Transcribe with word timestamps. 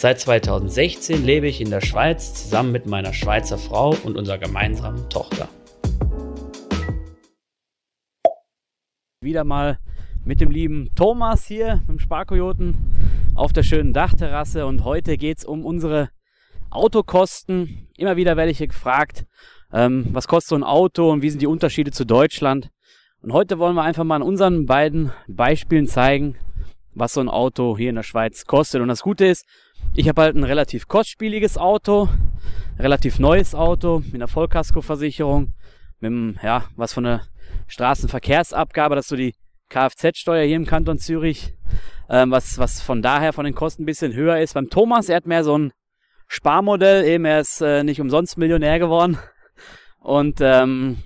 Seit 0.00 0.20
2016 0.20 1.24
lebe 1.24 1.48
ich 1.48 1.60
in 1.60 1.70
der 1.70 1.80
Schweiz 1.80 2.32
zusammen 2.32 2.70
mit 2.70 2.86
meiner 2.86 3.12
Schweizer 3.12 3.58
Frau 3.58 3.96
und 4.04 4.16
unserer 4.16 4.38
gemeinsamen 4.38 5.10
Tochter. 5.10 5.48
Wieder 9.20 9.42
mal 9.42 9.80
mit 10.24 10.40
dem 10.40 10.52
lieben 10.52 10.90
Thomas 10.94 11.48
hier, 11.48 11.78
mit 11.78 11.88
dem 11.88 11.98
Sparkojoten, 11.98 12.76
auf 13.34 13.52
der 13.52 13.64
schönen 13.64 13.92
Dachterrasse 13.92 14.66
und 14.66 14.84
heute 14.84 15.16
geht 15.16 15.38
es 15.38 15.44
um 15.44 15.66
unsere 15.66 16.10
Autokosten. 16.70 17.88
Immer 17.96 18.14
wieder 18.14 18.36
werde 18.36 18.52
ich 18.52 18.58
hier 18.58 18.68
gefragt, 18.68 19.26
ähm, 19.72 20.06
was 20.12 20.28
kostet 20.28 20.50
so 20.50 20.54
ein 20.54 20.62
Auto 20.62 21.10
und 21.10 21.22
wie 21.22 21.30
sind 21.30 21.42
die 21.42 21.48
Unterschiede 21.48 21.90
zu 21.90 22.04
Deutschland. 22.04 22.70
Und 23.20 23.32
heute 23.32 23.58
wollen 23.58 23.74
wir 23.74 23.82
einfach 23.82 24.04
mal 24.04 24.14
an 24.14 24.22
unseren 24.22 24.64
beiden 24.64 25.10
Beispielen 25.26 25.88
zeigen, 25.88 26.36
was 26.94 27.14
so 27.14 27.20
ein 27.20 27.28
Auto 27.28 27.76
hier 27.76 27.90
in 27.90 27.96
der 27.96 28.04
Schweiz 28.04 28.44
kostet. 28.44 28.80
Und 28.80 28.86
das 28.86 29.02
Gute 29.02 29.26
ist, 29.26 29.44
ich 29.94 30.08
habe 30.08 30.22
halt 30.22 30.36
ein 30.36 30.44
relativ 30.44 30.88
kostspieliges 30.88 31.58
Auto, 31.58 32.08
relativ 32.78 33.18
neues 33.18 33.54
Auto 33.54 34.00
mit 34.06 34.14
einer 34.14 34.28
Vollkaskoversicherung, 34.28 35.54
mit 36.00 36.08
einem, 36.08 36.38
ja, 36.42 36.64
was 36.76 36.92
von 36.92 37.04
der 37.04 37.22
Straßenverkehrsabgabe, 37.66 38.94
das 38.94 39.06
ist 39.06 39.10
so 39.10 39.16
die 39.16 39.34
Kfz-Steuer 39.68 40.44
hier 40.44 40.56
im 40.56 40.66
Kanton 40.66 40.98
Zürich, 40.98 41.54
ähm, 42.08 42.30
was, 42.30 42.58
was 42.58 42.80
von 42.80 43.02
daher 43.02 43.32
von 43.32 43.44
den 43.44 43.54
Kosten 43.54 43.82
ein 43.82 43.86
bisschen 43.86 44.14
höher 44.14 44.40
ist. 44.40 44.54
Beim 44.54 44.70
Thomas, 44.70 45.08
er 45.08 45.16
hat 45.16 45.26
mehr 45.26 45.44
so 45.44 45.58
ein 45.58 45.72
Sparmodell, 46.26 47.04
eben 47.04 47.24
er 47.24 47.40
ist 47.40 47.60
äh, 47.60 47.84
nicht 47.84 48.00
umsonst 48.00 48.38
Millionär 48.38 48.78
geworden. 48.78 49.18
Und 50.00 50.40
ähm, 50.40 50.98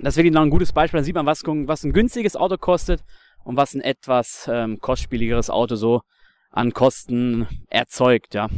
das 0.00 0.14
ist 0.14 0.16
wirklich 0.18 0.34
noch 0.34 0.42
ein 0.42 0.50
gutes 0.50 0.72
Beispiel. 0.72 1.00
Da 1.00 1.04
sieht 1.04 1.14
man, 1.14 1.26
was, 1.26 1.42
was 1.44 1.84
ein 1.84 1.92
günstiges 1.92 2.36
Auto 2.36 2.56
kostet 2.56 3.02
und 3.44 3.56
was 3.56 3.74
ein 3.74 3.80
etwas 3.80 4.48
ähm, 4.52 4.78
kostspieligeres 4.80 5.50
Auto 5.50 5.76
so 5.76 6.02
an 6.50 6.72
Kosten 6.72 7.46
erzeugt. 7.68 8.34
Ja. 8.34 8.48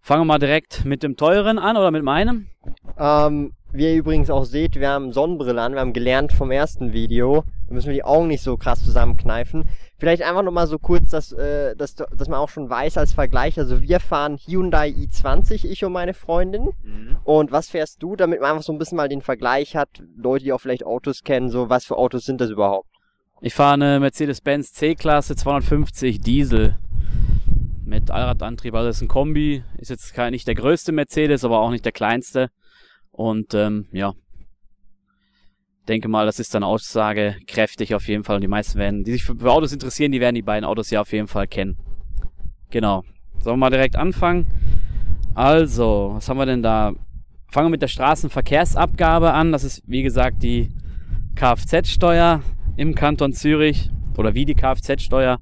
Fangen 0.00 0.22
wir 0.22 0.26
mal 0.26 0.38
direkt 0.38 0.84
mit 0.84 1.02
dem 1.02 1.16
teuren 1.16 1.58
an 1.58 1.76
oder 1.76 1.90
mit 1.90 2.02
meinem? 2.02 2.46
Ähm, 2.98 3.52
wie 3.72 3.84
ihr 3.84 3.94
übrigens 3.96 4.30
auch 4.30 4.44
seht, 4.44 4.76
wir 4.76 4.88
haben 4.88 5.12
Sonnenbrille 5.12 5.60
an. 5.60 5.74
Wir 5.74 5.80
haben 5.80 5.92
gelernt 5.92 6.32
vom 6.32 6.50
ersten 6.50 6.94
Video. 6.94 7.44
Da 7.68 7.74
müssen 7.74 7.88
wir 7.88 7.94
die 7.94 8.04
Augen 8.04 8.28
nicht 8.28 8.42
so 8.42 8.56
krass 8.56 8.82
zusammenkneifen. 8.82 9.68
Vielleicht 9.98 10.22
einfach 10.22 10.42
nochmal 10.42 10.66
so 10.66 10.78
kurz, 10.78 11.10
dass, 11.10 11.32
äh, 11.32 11.76
dass, 11.76 11.94
dass 11.94 12.28
man 12.28 12.40
auch 12.40 12.48
schon 12.48 12.70
weiß 12.70 12.96
als 12.96 13.12
Vergleich. 13.12 13.58
Also 13.58 13.82
wir 13.82 14.00
fahren 14.00 14.38
Hyundai 14.38 14.88
i20, 14.88 15.66
ich 15.66 15.84
und 15.84 15.92
meine 15.92 16.14
Freundin. 16.14 16.70
Mhm. 16.82 17.18
Und 17.24 17.52
was 17.52 17.68
fährst 17.68 18.02
du, 18.02 18.16
damit 18.16 18.40
man 18.40 18.52
einfach 18.52 18.62
so 18.62 18.72
ein 18.72 18.78
bisschen 18.78 18.96
mal 18.96 19.10
den 19.10 19.20
Vergleich 19.20 19.76
hat, 19.76 19.90
Leute, 20.16 20.44
die 20.44 20.52
auch 20.54 20.60
vielleicht 20.60 20.86
Autos 20.86 21.22
kennen, 21.22 21.50
so 21.50 21.68
was 21.68 21.84
für 21.84 21.98
Autos 21.98 22.24
sind 22.24 22.40
das 22.40 22.48
überhaupt? 22.48 22.88
Ich 23.42 23.54
fahre 23.54 23.74
eine 23.74 24.00
Mercedes-Benz 24.00 24.72
C-Klasse 24.72 25.36
250 25.36 26.20
Diesel 26.20 26.78
mit 27.88 28.10
Allradantrieb. 28.10 28.74
Also 28.74 28.90
ist 28.90 29.02
ein 29.02 29.08
Kombi, 29.08 29.64
ist 29.78 29.90
jetzt 29.90 30.16
nicht 30.30 30.46
der 30.46 30.54
größte 30.54 30.92
Mercedes, 30.92 31.44
aber 31.44 31.60
auch 31.60 31.70
nicht 31.70 31.84
der 31.84 31.92
kleinste. 31.92 32.50
Und 33.10 33.54
ähm, 33.54 33.86
ja, 33.90 34.12
denke 35.88 36.08
mal, 36.08 36.26
das 36.26 36.38
ist 36.38 36.54
dann 36.54 36.62
aussagekräftig 36.62 37.94
auf 37.94 38.06
jeden 38.06 38.24
Fall. 38.24 38.36
Und 38.36 38.42
die 38.42 38.48
meisten 38.48 38.78
werden, 38.78 39.04
die 39.04 39.12
sich 39.12 39.24
für 39.24 39.50
Autos 39.50 39.72
interessieren, 39.72 40.12
die 40.12 40.20
werden 40.20 40.34
die 40.34 40.42
beiden 40.42 40.64
Autos 40.64 40.90
ja 40.90 41.00
auf 41.00 41.12
jeden 41.12 41.28
Fall 41.28 41.48
kennen. 41.48 41.76
Genau. 42.70 43.04
Sollen 43.40 43.54
wir 43.54 43.66
mal 43.66 43.70
direkt 43.70 43.96
anfangen? 43.96 44.46
Also, 45.34 46.12
was 46.14 46.28
haben 46.28 46.38
wir 46.38 46.46
denn 46.46 46.62
da? 46.62 46.92
Fangen 47.50 47.66
wir 47.66 47.70
mit 47.70 47.82
der 47.82 47.88
Straßenverkehrsabgabe 47.88 49.32
an. 49.32 49.52
Das 49.52 49.64
ist, 49.64 49.82
wie 49.86 50.02
gesagt, 50.02 50.42
die 50.42 50.70
Kfz-Steuer 51.34 52.42
im 52.76 52.94
Kanton 52.94 53.32
Zürich 53.32 53.90
oder 54.18 54.34
wie 54.34 54.44
die 54.44 54.54
Kfz-Steuer 54.54 55.38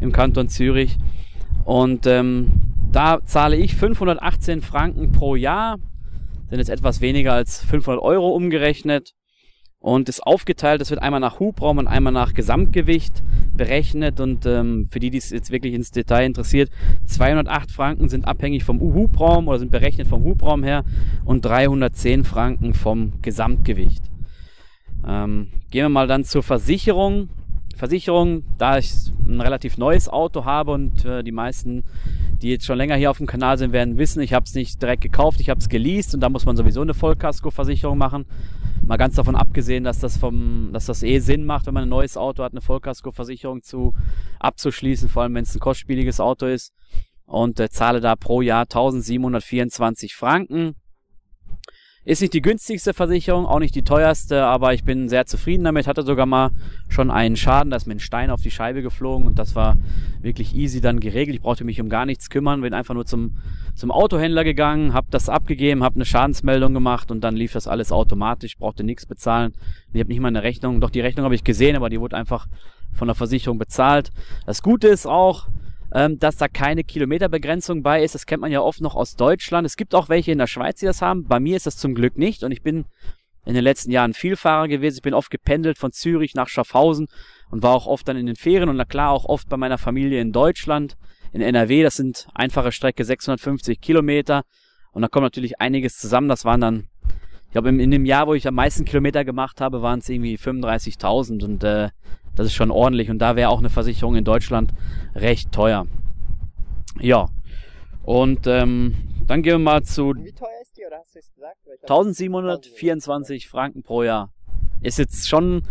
im 0.00 0.12
Kanton 0.12 0.48
Zürich. 0.48 0.96
Und 1.64 2.06
ähm, 2.06 2.50
da 2.92 3.24
zahle 3.24 3.56
ich 3.56 3.76
518 3.76 4.62
Franken 4.62 5.12
pro 5.12 5.36
Jahr. 5.36 5.78
Sind 6.48 6.58
jetzt 6.58 6.70
etwas 6.70 7.00
weniger 7.00 7.32
als 7.32 7.64
500 7.64 8.02
Euro 8.02 8.30
umgerechnet 8.30 9.14
und 9.78 10.08
ist 10.08 10.26
aufgeteilt. 10.26 10.80
Das 10.80 10.90
wird 10.90 11.02
einmal 11.02 11.20
nach 11.20 11.40
Hubraum 11.40 11.78
und 11.78 11.86
einmal 11.86 12.12
nach 12.12 12.34
Gesamtgewicht 12.34 13.22
berechnet. 13.56 14.20
Und 14.20 14.46
ähm, 14.46 14.88
für 14.90 15.00
die, 15.00 15.10
die 15.10 15.18
es 15.18 15.30
jetzt 15.30 15.50
wirklich 15.50 15.74
ins 15.74 15.90
Detail 15.90 16.26
interessiert, 16.26 16.70
208 17.06 17.70
Franken 17.70 18.08
sind 18.08 18.26
abhängig 18.26 18.64
vom 18.64 18.80
Hubraum 18.80 19.48
oder 19.48 19.58
sind 19.58 19.70
berechnet 19.70 20.08
vom 20.08 20.24
Hubraum 20.24 20.62
her 20.62 20.84
und 21.24 21.44
310 21.44 22.24
Franken 22.24 22.74
vom 22.74 23.20
Gesamtgewicht. 23.22 24.02
Ähm, 25.06 25.48
gehen 25.70 25.84
wir 25.84 25.88
mal 25.88 26.06
dann 26.06 26.24
zur 26.24 26.42
Versicherung. 26.42 27.28
Versicherung, 27.76 28.44
da 28.58 28.78
ich 28.78 28.92
ein 29.26 29.40
relativ 29.40 29.78
neues 29.78 30.08
Auto 30.08 30.44
habe 30.44 30.72
und 30.72 31.04
äh, 31.04 31.22
die 31.22 31.32
meisten, 31.32 31.84
die 32.42 32.50
jetzt 32.50 32.64
schon 32.64 32.78
länger 32.78 32.96
hier 32.96 33.10
auf 33.10 33.18
dem 33.18 33.26
Kanal 33.26 33.58
sind, 33.58 33.72
werden 33.72 33.98
wissen, 33.98 34.20
ich 34.20 34.34
habe 34.34 34.44
es 34.44 34.54
nicht 34.54 34.80
direkt 34.82 35.02
gekauft, 35.02 35.40
ich 35.40 35.50
habe 35.50 35.60
es 35.60 35.68
geleast 35.68 36.14
und 36.14 36.20
da 36.20 36.28
muss 36.28 36.44
man 36.44 36.56
sowieso 36.56 36.82
eine 36.82 36.94
Vollkaskoversicherung 36.94 37.96
machen. 37.96 38.26
Mal 38.82 38.96
ganz 38.96 39.14
davon 39.14 39.36
abgesehen, 39.36 39.84
dass 39.84 39.98
das 40.00 40.16
vom, 40.16 40.70
dass 40.72 40.86
das 40.86 41.02
eh 41.02 41.18
Sinn 41.20 41.44
macht, 41.44 41.66
wenn 41.66 41.74
man 41.74 41.84
ein 41.84 41.88
neues 41.88 42.16
Auto 42.16 42.42
hat, 42.42 42.52
eine 42.52 42.60
Vollkaskoversicherung 42.60 43.62
zu 43.62 43.94
abzuschließen, 44.40 45.08
vor 45.08 45.22
allem 45.22 45.34
wenn 45.34 45.44
es 45.44 45.54
ein 45.54 45.60
kostspieliges 45.60 46.20
Auto 46.20 46.46
ist. 46.46 46.72
Und 47.24 47.60
äh, 47.60 47.68
zahle 47.68 48.00
da 48.00 48.16
pro 48.16 48.42
Jahr 48.42 48.62
1724 48.62 50.16
Franken. 50.16 50.74
Ist 52.06 52.22
nicht 52.22 52.32
die 52.32 52.40
günstigste 52.40 52.94
Versicherung, 52.94 53.44
auch 53.44 53.58
nicht 53.58 53.74
die 53.74 53.82
teuerste, 53.82 54.46
aber 54.46 54.72
ich 54.72 54.84
bin 54.84 55.10
sehr 55.10 55.26
zufrieden 55.26 55.64
damit. 55.64 55.86
Hatte 55.86 56.02
sogar 56.02 56.24
mal 56.24 56.50
schon 56.88 57.10
einen 57.10 57.36
Schaden, 57.36 57.70
da 57.70 57.76
ist 57.76 57.86
mir 57.86 57.94
ein 57.94 58.00
Stein 58.00 58.30
auf 58.30 58.40
die 58.40 58.50
Scheibe 58.50 58.80
geflogen 58.80 59.26
und 59.26 59.38
das 59.38 59.54
war 59.54 59.76
wirklich 60.22 60.56
easy 60.56 60.80
dann 60.80 61.00
geregelt. 61.00 61.36
Ich 61.36 61.42
brauchte 61.42 61.64
mich 61.64 61.78
um 61.78 61.90
gar 61.90 62.06
nichts 62.06 62.30
kümmern, 62.30 62.62
bin 62.62 62.72
einfach 62.72 62.94
nur 62.94 63.04
zum, 63.04 63.36
zum 63.74 63.90
Autohändler 63.90 64.44
gegangen, 64.44 64.94
habe 64.94 65.08
das 65.10 65.28
abgegeben, 65.28 65.84
habe 65.84 65.96
eine 65.96 66.06
Schadensmeldung 66.06 66.72
gemacht 66.72 67.10
und 67.10 67.20
dann 67.20 67.36
lief 67.36 67.52
das 67.52 67.68
alles 67.68 67.92
automatisch, 67.92 68.56
brauchte 68.56 68.82
nichts 68.82 69.04
bezahlen. 69.04 69.52
Ich 69.92 70.00
habe 70.00 70.08
nicht 70.08 70.20
mal 70.20 70.28
eine 70.28 70.42
Rechnung, 70.42 70.80
doch 70.80 70.90
die 70.90 71.00
Rechnung 71.00 71.24
habe 71.24 71.34
ich 71.34 71.44
gesehen, 71.44 71.76
aber 71.76 71.90
die 71.90 72.00
wurde 72.00 72.16
einfach 72.16 72.46
von 72.94 73.08
der 73.08 73.14
Versicherung 73.14 73.58
bezahlt. 73.58 74.10
Das 74.46 74.62
Gute 74.62 74.88
ist 74.88 75.06
auch, 75.06 75.48
ähm, 75.94 76.18
dass 76.18 76.36
da 76.36 76.48
keine 76.48 76.84
Kilometerbegrenzung 76.84 77.82
bei 77.82 78.02
ist. 78.02 78.14
Das 78.14 78.26
kennt 78.26 78.42
man 78.42 78.52
ja 78.52 78.60
oft 78.60 78.80
noch 78.80 78.94
aus 78.94 79.16
Deutschland. 79.16 79.66
Es 79.66 79.76
gibt 79.76 79.94
auch 79.94 80.08
welche 80.08 80.32
in 80.32 80.38
der 80.38 80.46
Schweiz, 80.46 80.80
die 80.80 80.86
das 80.86 81.02
haben. 81.02 81.24
Bei 81.24 81.40
mir 81.40 81.56
ist 81.56 81.66
das 81.66 81.76
zum 81.76 81.94
Glück 81.94 82.16
nicht 82.16 82.42
und 82.44 82.52
ich 82.52 82.62
bin 82.62 82.84
in 83.44 83.54
den 83.54 83.64
letzten 83.64 83.90
Jahren 83.90 84.14
Vielfahrer 84.14 84.68
gewesen. 84.68 84.98
Ich 84.98 85.02
bin 85.02 85.14
oft 85.14 85.30
gependelt 85.30 85.78
von 85.78 85.92
Zürich 85.92 86.34
nach 86.34 86.48
Schaffhausen 86.48 87.08
und 87.50 87.62
war 87.62 87.74
auch 87.74 87.86
oft 87.86 88.06
dann 88.06 88.16
in 88.16 88.26
den 88.26 88.36
Ferien 88.36 88.68
und 88.68 88.76
na 88.76 88.84
klar 88.84 89.10
auch 89.10 89.24
oft 89.24 89.48
bei 89.48 89.56
meiner 89.56 89.78
Familie 89.78 90.20
in 90.20 90.32
Deutschland, 90.32 90.96
in 91.32 91.40
NRW. 91.40 91.82
Das 91.82 91.96
sind 91.96 92.28
einfache 92.34 92.72
Strecke 92.72 93.04
650 93.04 93.80
Kilometer 93.80 94.44
und 94.92 95.02
da 95.02 95.08
kommt 95.08 95.24
natürlich 95.24 95.60
einiges 95.60 95.98
zusammen. 95.98 96.28
Das 96.28 96.44
waren 96.44 96.60
dann, 96.60 96.88
ich 97.46 97.52
glaube, 97.52 97.70
in, 97.70 97.80
in 97.80 97.90
dem 97.90 98.04
Jahr, 98.04 98.26
wo 98.26 98.34
ich 98.34 98.46
am 98.46 98.54
meisten 98.54 98.84
Kilometer 98.84 99.24
gemacht 99.24 99.60
habe, 99.60 99.82
waren 99.82 100.00
es 100.00 100.08
irgendwie 100.08 100.36
35.000 100.36 101.44
und 101.44 101.64
äh, 101.64 101.88
das 102.36 102.46
ist 102.46 102.54
schon 102.54 102.70
ordentlich 102.70 103.10
und 103.10 103.18
da 103.18 103.36
wäre 103.36 103.50
auch 103.50 103.58
eine 103.58 103.70
Versicherung 103.70 104.16
in 104.16 104.24
Deutschland 104.24 104.72
recht 105.14 105.52
teuer. 105.52 105.86
Ja. 106.98 107.28
Und 108.02 108.46
ähm, 108.46 108.94
dann 109.26 109.42
gehen 109.42 109.52
wir 109.52 109.58
mal 109.58 109.82
zu. 109.82 110.14
Wie 110.16 110.32
teuer 110.32 110.48
ist 110.62 110.76
die 110.76 110.86
oder 110.86 110.98
hast 110.98 111.14
du 111.14 111.18
es 111.18 111.32
gesagt? 111.32 111.58
1724 111.82 113.48
Franken 113.48 113.82
pro 113.82 114.02
Jahr. 114.02 114.32
Ist 114.80 114.98
jetzt 114.98 115.28
schon 115.28 115.62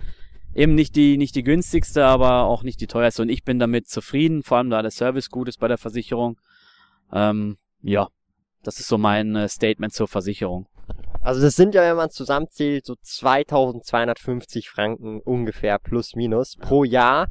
eben 0.53 0.75
nicht 0.75 0.95
die, 0.95 1.17
nicht 1.17 1.35
die 1.35 1.43
günstigste, 1.43 2.05
aber 2.05 2.43
auch 2.43 2.63
nicht 2.63 2.81
die 2.81 2.87
teuerste. 2.87 3.21
Und 3.21 3.29
ich 3.29 3.43
bin 3.43 3.59
damit 3.59 3.87
zufrieden, 3.87 4.43
vor 4.43 4.57
allem 4.57 4.69
da 4.69 4.81
der 4.81 4.91
Service 4.91 5.29
gut 5.29 5.47
ist 5.47 5.59
bei 5.59 5.67
der 5.67 5.77
Versicherung. 5.77 6.37
Ähm, 7.11 7.57
ja, 7.81 8.09
das 8.63 8.79
ist 8.79 8.87
so 8.87 8.97
mein 8.97 9.35
äh, 9.35 9.47
Statement 9.49 9.93
zur 9.93 10.07
Versicherung. 10.07 10.67
Also 11.21 11.41
das 11.41 11.55
sind 11.55 11.75
ja, 11.75 11.81
wenn 11.81 11.97
man 11.97 12.09
zusammenzählt, 12.09 12.85
so 12.85 12.95
2250 13.01 14.69
Franken 14.69 15.19
ungefähr 15.19 15.77
plus 15.77 16.15
minus 16.15 16.55
pro 16.55 16.85
Jahr. 16.85 17.27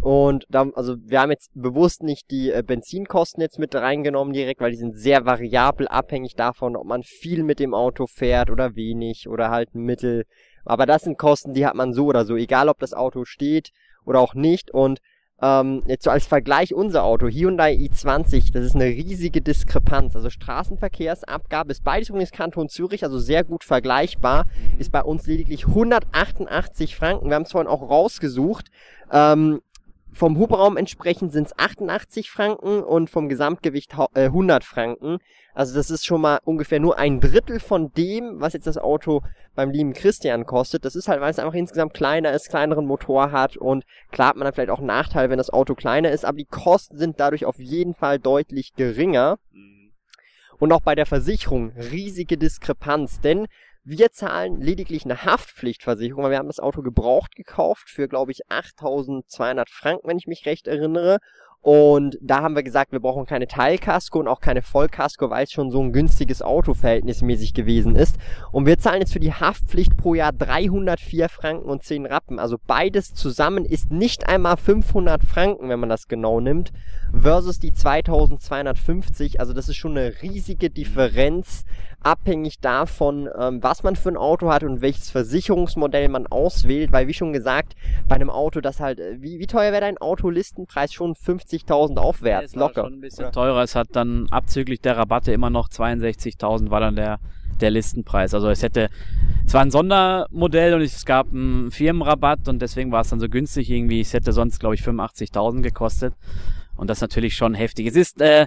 Und 0.00 0.44
da, 0.48 0.68
also 0.74 0.96
wir 1.04 1.20
haben 1.20 1.30
jetzt 1.30 1.50
bewusst 1.54 2.02
nicht 2.02 2.30
die 2.30 2.50
äh, 2.50 2.62
Benzinkosten 2.66 3.40
jetzt 3.40 3.58
mit 3.58 3.74
reingenommen 3.74 4.32
direkt, 4.32 4.60
weil 4.60 4.72
die 4.72 4.76
sind 4.76 4.98
sehr 4.98 5.24
variabel 5.24 5.86
abhängig 5.86 6.34
davon, 6.34 6.76
ob 6.76 6.86
man 6.86 7.04
viel 7.04 7.44
mit 7.44 7.60
dem 7.60 7.74
Auto 7.74 8.06
fährt 8.06 8.50
oder 8.50 8.74
wenig 8.74 9.28
oder 9.28 9.50
halt 9.50 9.74
Mittel. 9.74 10.24
Aber 10.64 10.84
das 10.84 11.02
sind 11.02 11.16
Kosten, 11.16 11.52
die 11.52 11.64
hat 11.64 11.74
man 11.74 11.92
so 11.92 12.06
oder 12.06 12.24
so, 12.24 12.36
egal 12.36 12.68
ob 12.68 12.78
das 12.80 12.92
Auto 12.92 13.24
steht 13.24 13.70
oder 14.04 14.20
auch 14.20 14.34
nicht. 14.34 14.72
Und 14.72 14.98
Ähm, 15.40 15.82
jetzt 15.86 16.04
so 16.04 16.10
als 16.10 16.26
Vergleich 16.26 16.74
unser 16.74 17.04
Auto, 17.04 17.28
Hyundai 17.28 17.74
i20, 17.74 18.52
das 18.52 18.64
ist 18.64 18.74
eine 18.74 18.86
riesige 18.86 19.40
Diskrepanz. 19.40 20.16
Also 20.16 20.30
Straßenverkehrsabgabe 20.30 21.70
ist 21.70 21.84
beides 21.84 22.08
übrigens 22.08 22.32
Kanton 22.32 22.68
Zürich, 22.68 23.04
also 23.04 23.20
sehr 23.20 23.44
gut 23.44 23.62
vergleichbar, 23.62 24.46
ist 24.78 24.90
bei 24.90 25.02
uns 25.02 25.26
lediglich 25.26 25.68
188 25.68 26.96
Franken. 26.96 27.28
Wir 27.28 27.36
haben 27.36 27.44
es 27.44 27.52
vorhin 27.52 27.68
auch 27.68 27.82
rausgesucht. 27.82 28.66
Ähm, 29.12 29.60
vom 30.18 30.36
Hubraum 30.36 30.76
entsprechend 30.76 31.32
sind 31.32 31.46
es 31.46 31.58
88 31.58 32.30
Franken 32.30 32.82
und 32.82 33.08
vom 33.08 33.28
Gesamtgewicht 33.28 33.94
100 33.94 34.62
äh, 34.62 34.66
Franken. 34.66 35.18
Also 35.54 35.76
das 35.76 35.90
ist 35.90 36.04
schon 36.04 36.20
mal 36.20 36.40
ungefähr 36.44 36.80
nur 36.80 36.98
ein 36.98 37.20
Drittel 37.20 37.60
von 37.60 37.92
dem, 37.92 38.40
was 38.40 38.52
jetzt 38.52 38.66
das 38.66 38.78
Auto 38.78 39.22
beim 39.54 39.70
lieben 39.70 39.92
Christian 39.92 40.44
kostet. 40.44 40.84
Das 40.84 40.96
ist 40.96 41.06
halt, 41.06 41.20
weil 41.20 41.30
es 41.30 41.38
einfach 41.38 41.54
insgesamt 41.54 41.94
kleiner 41.94 42.32
ist, 42.32 42.48
kleineren 42.48 42.84
Motor 42.84 43.30
hat 43.30 43.56
und 43.56 43.84
klar 44.10 44.30
hat 44.30 44.36
man 44.36 44.44
dann 44.44 44.54
vielleicht 44.54 44.70
auch 44.70 44.78
einen 44.78 44.88
Nachteil, 44.88 45.30
wenn 45.30 45.38
das 45.38 45.50
Auto 45.50 45.76
kleiner 45.76 46.10
ist, 46.10 46.24
aber 46.24 46.38
die 46.38 46.46
Kosten 46.46 46.98
sind 46.98 47.20
dadurch 47.20 47.44
auf 47.44 47.60
jeden 47.60 47.94
Fall 47.94 48.18
deutlich 48.18 48.74
geringer. 48.74 49.38
Mhm. 49.52 49.92
Und 50.58 50.72
auch 50.72 50.82
bei 50.82 50.96
der 50.96 51.06
Versicherung 51.06 51.70
riesige 51.70 52.36
Diskrepanz, 52.36 53.20
denn 53.20 53.46
wir 53.88 54.12
zahlen 54.12 54.60
lediglich 54.60 55.06
eine 55.06 55.24
Haftpflichtversicherung, 55.24 56.22
weil 56.22 56.32
wir 56.32 56.38
haben 56.38 56.48
das 56.48 56.60
Auto 56.60 56.82
gebraucht 56.82 57.34
gekauft 57.34 57.88
für, 57.88 58.06
glaube 58.06 58.32
ich, 58.32 58.50
8200 58.50 59.70
Franken, 59.70 60.06
wenn 60.06 60.18
ich 60.18 60.26
mich 60.26 60.44
recht 60.44 60.66
erinnere. 60.66 61.20
Und 61.60 62.16
da 62.22 62.40
haben 62.42 62.54
wir 62.54 62.62
gesagt, 62.62 62.92
wir 62.92 63.00
brauchen 63.00 63.26
keine 63.26 63.48
Teilkasko 63.48 64.20
und 64.20 64.28
auch 64.28 64.40
keine 64.40 64.62
Vollkasko, 64.62 65.28
weil 65.28 65.44
es 65.44 65.52
schon 65.52 65.70
so 65.70 65.82
ein 65.82 65.92
günstiges 65.92 66.40
Auto 66.40 66.72
verhältnismäßig 66.72 67.52
gewesen 67.52 67.96
ist. 67.96 68.16
Und 68.52 68.64
wir 68.64 68.78
zahlen 68.78 69.00
jetzt 69.00 69.12
für 69.12 69.20
die 69.20 69.34
Haftpflicht 69.34 69.96
pro 69.96 70.14
Jahr 70.14 70.32
304 70.32 71.28
Franken 71.28 71.68
und 71.68 71.82
10 71.82 72.06
Rappen. 72.06 72.38
Also 72.38 72.58
beides 72.64 73.12
zusammen 73.12 73.64
ist 73.64 73.90
nicht 73.90 74.28
einmal 74.28 74.56
500 74.56 75.24
Franken, 75.24 75.68
wenn 75.68 75.80
man 75.80 75.88
das 75.88 76.06
genau 76.06 76.40
nimmt, 76.40 76.72
versus 77.12 77.58
die 77.58 77.72
2250. 77.72 79.40
Also 79.40 79.52
das 79.52 79.68
ist 79.68 79.76
schon 79.76 79.98
eine 79.98 80.22
riesige 80.22 80.70
Differenz, 80.70 81.64
abhängig 82.00 82.60
davon, 82.60 83.28
ähm, 83.38 83.62
was 83.62 83.82
man 83.82 83.96
für 83.96 84.10
ein 84.10 84.16
Auto 84.16 84.50
hat 84.50 84.62
und 84.62 84.80
welches 84.80 85.10
Versicherungsmodell 85.10 86.08
man 86.08 86.26
auswählt. 86.26 86.92
Weil 86.92 87.08
wie 87.08 87.14
schon 87.14 87.32
gesagt, 87.32 87.74
bei 88.06 88.14
einem 88.14 88.30
Auto, 88.30 88.60
das 88.60 88.80
halt, 88.80 89.00
äh, 89.00 89.20
wie, 89.20 89.38
wie 89.38 89.46
teuer 89.46 89.72
wäre 89.72 89.80
dein 89.80 89.98
Autolistenpreis? 89.98 90.92
Schon 90.92 91.14
50.000 91.50 91.96
aufwärts, 91.96 92.52
ja, 92.52 92.60
locker. 92.60 92.84
Schon 92.84 92.94
ein 92.94 93.00
bisschen 93.00 93.24
ja. 93.24 93.30
teurer. 93.30 93.62
Es 93.62 93.74
hat 93.74 93.88
dann 93.92 94.26
abzüglich 94.30 94.80
der 94.80 94.96
Rabatte 94.96 95.32
immer 95.32 95.50
noch 95.50 95.68
62.000 95.68 96.70
war 96.70 96.80
dann 96.80 96.96
der 96.96 97.18
der 97.60 97.70
Listenpreis. 97.72 98.34
Also 98.34 98.48
es 98.50 98.62
hätte, 98.62 98.88
es 99.44 99.52
war 99.52 99.62
ein 99.62 99.72
Sondermodell 99.72 100.74
und 100.74 100.82
es 100.82 101.04
gab 101.04 101.32
einen 101.32 101.72
Firmenrabatt 101.72 102.48
und 102.48 102.62
deswegen 102.62 102.92
war 102.92 103.00
es 103.00 103.08
dann 103.08 103.18
so 103.18 103.28
günstig 103.28 103.68
irgendwie. 103.70 104.00
Es 104.00 104.12
hätte 104.12 104.32
sonst, 104.32 104.60
glaube 104.60 104.76
ich, 104.76 104.82
85.000 104.82 105.62
gekostet. 105.62 106.14
Und 106.76 106.88
das 106.88 106.98
ist 106.98 107.02
natürlich 107.02 107.34
schon 107.34 107.54
heftig. 107.54 107.88
Es 107.88 107.96
ist 107.96 108.20
äh, 108.20 108.46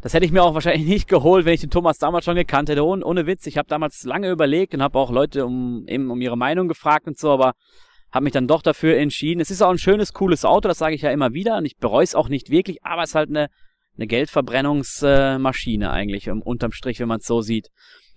das 0.00 0.12
hätte 0.12 0.26
ich 0.26 0.32
mir 0.32 0.42
auch 0.42 0.54
wahrscheinlich 0.54 0.86
nicht 0.88 1.08
geholt, 1.08 1.44
wenn 1.44 1.54
ich 1.54 1.60
den 1.60 1.70
Thomas 1.70 1.98
damals 1.98 2.24
schon 2.24 2.36
gekannt 2.36 2.68
hätte. 2.68 2.84
Ohne, 2.84 3.04
ohne 3.04 3.26
Witz. 3.26 3.46
Ich 3.46 3.58
habe 3.58 3.68
damals 3.68 4.04
lange 4.04 4.30
überlegt 4.30 4.74
und 4.74 4.82
habe 4.82 4.98
auch 4.98 5.10
Leute 5.10 5.46
um, 5.46 5.86
eben 5.86 6.10
um 6.10 6.20
ihre 6.20 6.36
Meinung 6.36 6.68
gefragt 6.68 7.06
und 7.06 7.18
so, 7.18 7.30
aber 7.30 7.54
habe 8.14 8.24
mich 8.24 8.32
dann 8.32 8.46
doch 8.46 8.62
dafür 8.62 8.96
entschieden. 8.96 9.40
Es 9.40 9.50
ist 9.50 9.60
auch 9.60 9.70
ein 9.70 9.78
schönes, 9.78 10.12
cooles 10.12 10.44
Auto, 10.44 10.68
das 10.68 10.78
sage 10.78 10.94
ich 10.94 11.02
ja 11.02 11.10
immer 11.10 11.34
wieder 11.34 11.56
und 11.56 11.64
ich 11.64 11.76
bereue 11.76 12.04
es 12.04 12.14
auch 12.14 12.28
nicht 12.28 12.48
wirklich, 12.48 12.84
aber 12.84 13.02
es 13.02 13.10
ist 13.10 13.14
halt 13.16 13.28
eine, 13.28 13.48
eine 13.96 14.06
Geldverbrennungsmaschine 14.06 15.90
eigentlich, 15.90 16.30
unterm 16.30 16.70
Strich, 16.70 17.00
wenn 17.00 17.08
man 17.08 17.18
es 17.18 17.26
so 17.26 17.40
sieht. 17.40 17.70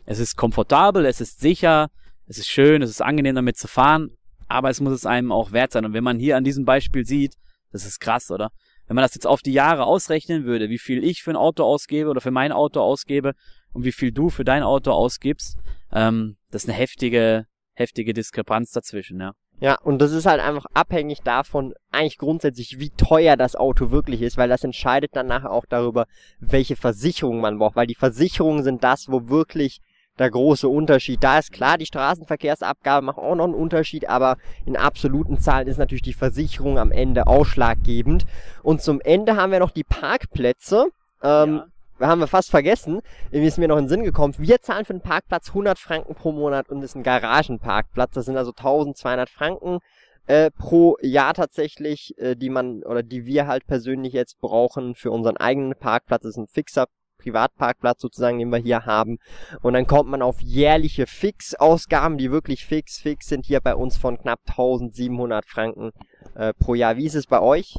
Es 0.05 0.19
ist 0.19 0.37
komfortabel, 0.37 1.03
es 1.07 1.19
ist 1.19 1.39
sicher, 1.39 1.89
es 2.27 2.37
ist 2.37 2.47
schön, 2.47 2.83
es 2.83 2.91
ist 2.91 3.01
angenehm 3.01 3.35
damit 3.35 3.57
zu 3.57 3.67
fahren, 3.67 4.11
aber 4.47 4.69
es 4.69 4.79
muss 4.81 4.93
es 4.93 5.07
einem 5.07 5.31
auch 5.31 5.51
wert 5.51 5.71
sein. 5.71 5.83
Und 5.83 5.93
wenn 5.93 6.03
man 6.03 6.19
hier 6.19 6.37
an 6.37 6.43
diesem 6.43 6.63
Beispiel 6.63 7.03
sieht, 7.03 7.33
das 7.71 7.83
ist 7.83 7.99
krass, 7.99 8.29
oder? 8.29 8.51
Wenn 8.85 8.95
man 8.95 9.01
das 9.01 9.15
jetzt 9.15 9.27
auf 9.27 9.41
die 9.41 9.51
Jahre 9.51 9.85
ausrechnen 9.85 10.45
würde, 10.45 10.69
wie 10.69 10.77
viel 10.77 11.03
ich 11.03 11.23
für 11.23 11.31
ein 11.31 11.35
Auto 11.35 11.63
ausgebe 11.63 12.09
oder 12.09 12.21
für 12.21 12.31
mein 12.31 12.51
Auto 12.51 12.81
ausgebe 12.81 13.33
und 13.73 13.83
wie 13.83 13.91
viel 13.91 14.11
du 14.11 14.29
für 14.29 14.45
dein 14.45 14.61
Auto 14.61 14.91
ausgibst, 14.91 15.57
ähm, 15.91 16.37
das 16.51 16.63
ist 16.63 16.69
eine 16.69 16.77
heftige, 16.77 17.47
heftige 17.73 18.13
Diskrepanz 18.13 18.71
dazwischen, 18.71 19.19
ja. 19.19 19.33
Ja, 19.59 19.75
und 19.81 19.99
das 19.99 20.11
ist 20.11 20.27
halt 20.27 20.39
einfach 20.39 20.65
abhängig 20.73 21.21
davon, 21.23 21.73
eigentlich 21.91 22.19
grundsätzlich, 22.19 22.79
wie 22.79 22.91
teuer 22.91 23.35
das 23.35 23.55
Auto 23.55 23.89
wirklich 23.89 24.21
ist, 24.21 24.37
weil 24.37 24.49
das 24.49 24.63
entscheidet 24.63 25.15
dann 25.15 25.27
nachher 25.27 25.51
auch 25.51 25.65
darüber, 25.67 26.05
welche 26.39 26.75
Versicherung 26.75 27.41
man 27.41 27.57
braucht, 27.57 27.75
weil 27.75 27.87
die 27.87 27.95
Versicherungen 27.95 28.63
sind 28.63 28.83
das, 28.83 29.09
wo 29.09 29.29
wirklich 29.29 29.79
der 30.19 30.29
große 30.29 30.67
Unterschied. 30.67 31.23
Da 31.23 31.39
ist 31.39 31.51
klar, 31.51 31.77
die 31.77 31.85
Straßenverkehrsabgabe 31.85 33.05
macht 33.05 33.17
auch 33.17 33.35
noch 33.35 33.45
einen 33.45 33.53
Unterschied, 33.53 34.09
aber 34.09 34.37
in 34.65 34.75
absoluten 34.75 35.39
Zahlen 35.39 35.67
ist 35.67 35.77
natürlich 35.77 36.01
die 36.03 36.13
Versicherung 36.13 36.77
am 36.77 36.91
Ende 36.91 37.27
ausschlaggebend. 37.27 38.25
Und 38.63 38.81
zum 38.81 39.01
Ende 39.01 39.35
haben 39.35 39.51
wir 39.51 39.59
noch 39.59 39.71
die 39.71 39.83
Parkplätze. 39.83 40.87
Ähm, 41.23 41.55
ja. 41.55 41.65
Haben 41.99 42.19
wir 42.19 42.27
fast 42.27 42.51
vergessen, 42.51 43.01
wie 43.31 43.45
ist 43.45 43.57
mir 43.57 43.67
noch 43.67 43.77
in 43.77 43.85
den 43.85 43.89
Sinn 43.89 44.03
gekommen. 44.03 44.35
Wir 44.37 44.61
zahlen 44.61 44.85
für 44.85 44.93
den 44.93 45.01
Parkplatz 45.01 45.49
100 45.49 45.79
Franken 45.79 46.13
pro 46.13 46.31
Monat 46.31 46.69
und 46.69 46.81
das 46.81 46.91
ist 46.91 46.95
ein 46.95 47.03
Garagenparkplatz. 47.03 48.13
Das 48.13 48.25
sind 48.25 48.37
also 48.37 48.51
1200 48.51 49.29
Franken 49.29 49.79
äh, 50.27 50.51
pro 50.51 50.97
Jahr 51.01 51.33
tatsächlich, 51.33 52.13
äh, 52.17 52.35
die 52.35 52.49
man 52.49 52.83
oder 52.83 53.01
die 53.01 53.25
wir 53.25 53.47
halt 53.47 53.65
persönlich 53.65 54.13
jetzt 54.13 54.39
brauchen 54.39 54.93
für 54.93 55.09
unseren 55.09 55.37
eigenen 55.37 55.73
Parkplatz. 55.73 56.21
Das 56.23 56.31
ist 56.31 56.37
ein 56.37 56.47
fixer 56.47 56.85
Privatparkplatz 57.17 58.01
sozusagen, 58.01 58.37
den 58.37 58.49
wir 58.49 58.59
hier 58.59 58.85
haben. 58.85 59.17
Und 59.61 59.73
dann 59.73 59.87
kommt 59.87 60.09
man 60.09 60.21
auf 60.21 60.39
jährliche 60.41 61.07
Fixausgaben, 61.07 62.17
die 62.17 62.31
wirklich 62.31 62.65
fix, 62.65 62.99
fix 62.99 63.27
sind 63.27 63.45
hier 63.45 63.59
bei 63.59 63.75
uns 63.75 63.97
von 63.97 64.17
knapp 64.17 64.41
1700 64.47 65.45
Franken 65.45 65.91
äh, 66.35 66.53
pro 66.53 66.75
Jahr. 66.75 66.97
Wie 66.97 67.05
ist 67.05 67.15
es 67.15 67.25
bei 67.25 67.41
euch? 67.41 67.77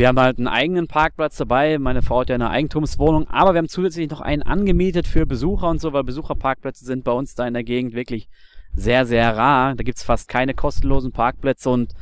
Wir 0.00 0.08
haben 0.08 0.18
halt 0.18 0.38
einen 0.38 0.48
eigenen 0.48 0.86
Parkplatz 0.86 1.36
dabei. 1.36 1.78
Meine 1.78 2.00
Frau 2.00 2.20
hat 2.20 2.30
ja 2.30 2.34
eine 2.34 2.48
Eigentumswohnung, 2.48 3.28
aber 3.28 3.52
wir 3.52 3.58
haben 3.58 3.68
zusätzlich 3.68 4.08
noch 4.08 4.22
einen 4.22 4.42
angemietet 4.42 5.06
für 5.06 5.26
Besucher 5.26 5.68
und 5.68 5.78
so, 5.78 5.92
weil 5.92 6.04
Besucherparkplätze 6.04 6.86
sind 6.86 7.04
bei 7.04 7.12
uns 7.12 7.34
da 7.34 7.46
in 7.46 7.52
der 7.52 7.64
Gegend 7.64 7.92
wirklich 7.92 8.26
sehr, 8.74 9.04
sehr 9.04 9.36
rar. 9.36 9.74
Da 9.74 9.82
gibt's 9.82 10.02
fast 10.02 10.26
keine 10.26 10.54
kostenlosen 10.54 11.12
Parkplätze 11.12 11.68
und 11.68 11.92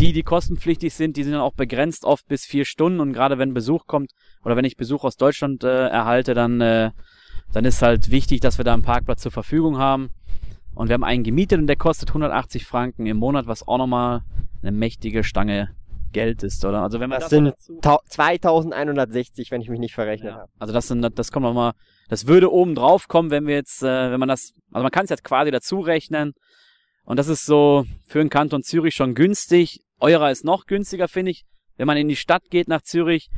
die, 0.00 0.12
die 0.12 0.24
kostenpflichtig 0.24 0.94
sind, 0.94 1.16
die 1.16 1.22
sind 1.22 1.34
dann 1.34 1.42
auch 1.42 1.54
begrenzt 1.54 2.04
oft 2.04 2.26
bis 2.26 2.44
vier 2.44 2.64
Stunden 2.64 2.98
und 2.98 3.12
gerade 3.12 3.38
wenn 3.38 3.54
Besuch 3.54 3.86
kommt 3.86 4.10
oder 4.44 4.56
wenn 4.56 4.64
ich 4.64 4.76
Besuch 4.76 5.04
aus 5.04 5.16
Deutschland 5.16 5.62
äh, 5.62 5.86
erhalte, 5.86 6.34
dann, 6.34 6.60
äh, 6.60 6.90
dann 7.52 7.64
ist 7.64 7.82
halt 7.82 8.10
wichtig, 8.10 8.40
dass 8.40 8.58
wir 8.58 8.64
da 8.64 8.74
einen 8.74 8.82
Parkplatz 8.82 9.22
zur 9.22 9.30
Verfügung 9.30 9.78
haben. 9.78 10.10
Und 10.74 10.88
wir 10.88 10.94
haben 10.94 11.04
einen 11.04 11.22
gemietet 11.22 11.60
und 11.60 11.68
der 11.68 11.76
kostet 11.76 12.08
180 12.08 12.66
Franken 12.66 13.06
im 13.06 13.18
Monat, 13.18 13.46
was 13.46 13.68
auch 13.68 13.78
nochmal 13.78 14.24
eine 14.60 14.72
mächtige 14.72 15.22
Stange 15.22 15.70
Geld 16.14 16.42
ist, 16.42 16.64
oder? 16.64 16.82
Also 16.82 17.00
wenn 17.00 17.10
man 17.10 17.20
das, 17.20 17.28
das 17.28 17.38
sind 17.38 17.54
2160, 17.82 19.50
wenn 19.50 19.60
ich 19.60 19.68
mich 19.68 19.80
nicht 19.80 19.94
verrechnet 19.94 20.32
ja. 20.32 20.38
habe. 20.38 20.50
Also 20.58 20.72
das 20.72 20.88
sind, 20.88 21.06
das 21.18 21.30
kommt 21.30 21.44
nochmal, 21.44 21.72
das 22.08 22.26
würde 22.26 22.50
oben 22.50 22.74
drauf 22.74 23.08
kommen, 23.08 23.30
wenn 23.30 23.46
wir 23.46 23.56
jetzt, 23.56 23.82
äh, 23.82 24.10
wenn 24.10 24.20
man 24.20 24.30
das, 24.30 24.52
also 24.72 24.82
man 24.82 24.90
kann 24.90 25.04
es 25.04 25.10
jetzt 25.10 25.24
quasi 25.24 25.50
dazu 25.50 25.80
rechnen. 25.80 26.32
Und 27.04 27.18
das 27.18 27.28
ist 27.28 27.44
so 27.44 27.84
für 28.06 28.20
den 28.20 28.30
Kanton 28.30 28.62
Zürich 28.62 28.94
schon 28.94 29.14
günstig. 29.14 29.80
Eurer 30.00 30.30
ist 30.30 30.44
noch 30.44 30.64
günstiger, 30.64 31.08
finde 31.08 31.32
ich. 31.32 31.44
Wenn 31.76 31.86
man 31.86 31.98
in 31.98 32.08
die 32.08 32.16
Stadt 32.16 32.44
geht 32.48 32.68
nach 32.68 32.82
Zürich, 32.82 33.28